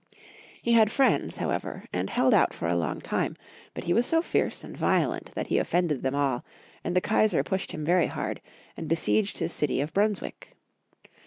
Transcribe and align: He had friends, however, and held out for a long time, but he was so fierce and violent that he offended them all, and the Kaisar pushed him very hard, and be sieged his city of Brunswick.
He 0.59 0.71
had 0.73 0.91
friends, 0.91 1.37
however, 1.37 1.85
and 1.93 2.09
held 2.09 2.33
out 2.33 2.55
for 2.55 2.67
a 2.67 2.75
long 2.75 3.01
time, 3.01 3.35
but 3.75 3.83
he 3.83 3.93
was 3.93 4.07
so 4.07 4.19
fierce 4.23 4.63
and 4.63 4.75
violent 4.75 5.29
that 5.35 5.45
he 5.45 5.59
offended 5.59 6.01
them 6.01 6.15
all, 6.15 6.43
and 6.83 6.95
the 6.95 7.01
Kaisar 7.01 7.43
pushed 7.45 7.71
him 7.71 7.85
very 7.85 8.07
hard, 8.07 8.41
and 8.75 8.87
be 8.89 8.95
sieged 8.95 9.37
his 9.37 9.53
city 9.53 9.79
of 9.79 9.93
Brunswick. 9.93 10.55